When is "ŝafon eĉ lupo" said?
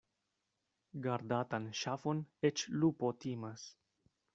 1.83-3.17